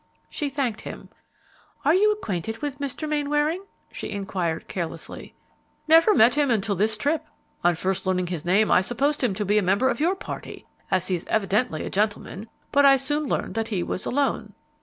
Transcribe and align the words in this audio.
She 0.31 0.49
thanked 0.49 0.81
him. 0.81 1.09
"Are 1.85 1.93
you 1.93 2.11
acquainted 2.11 2.63
with 2.63 2.79
Mr. 2.79 3.07
Mainwaring?" 3.07 3.63
she 3.91 4.09
inquired, 4.09 4.67
carelessly. 4.67 5.35
"Never 5.87 6.15
met 6.15 6.33
him 6.33 6.49
until 6.49 6.73
this 6.73 6.97
trip. 6.97 7.23
On 7.63 7.75
first 7.75 8.07
learning 8.07 8.25
his 8.25 8.43
name, 8.43 8.71
I 8.71 8.81
supposed 8.81 9.23
him 9.23 9.35
to 9.35 9.45
be 9.45 9.59
a 9.59 9.61
member 9.61 9.89
of 9.89 9.99
your 9.99 10.15
party, 10.15 10.65
as 10.89 11.09
he 11.09 11.13
is 11.13 11.25
evidently 11.27 11.85
a 11.85 11.91
gentleman; 11.91 12.49
but 12.71 12.83
I 12.83 12.95
soon 12.95 13.25
learned 13.25 13.53
that 13.53 13.67
he 13.67 13.83
was 13.83 14.07
alone." 14.07 14.53